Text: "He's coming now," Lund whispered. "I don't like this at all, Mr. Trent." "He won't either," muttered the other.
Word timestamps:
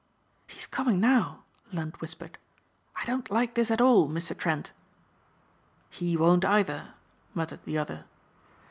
"He's 0.47 0.65
coming 0.65 0.99
now," 0.99 1.43
Lund 1.71 1.95
whispered. 1.97 2.39
"I 2.95 3.05
don't 3.05 3.29
like 3.29 3.53
this 3.53 3.69
at 3.69 3.79
all, 3.79 4.09
Mr. 4.09 4.35
Trent." 4.35 4.71
"He 5.91 6.17
won't 6.17 6.43
either," 6.43 6.95
muttered 7.35 7.63
the 7.65 7.77
other. 7.77 8.05